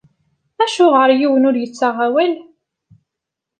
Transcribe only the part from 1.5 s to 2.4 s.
iyi-yettaɣ awal?